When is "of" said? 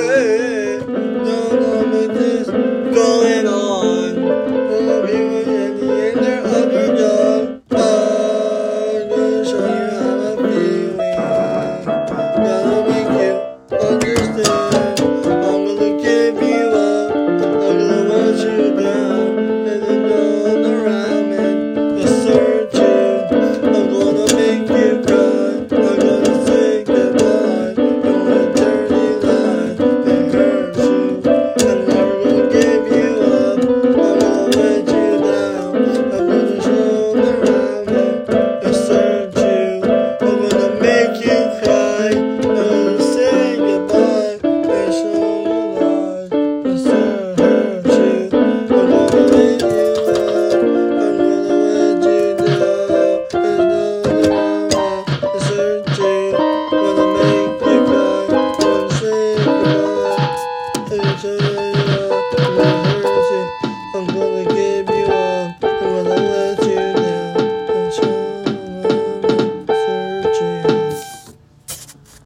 1.62-1.94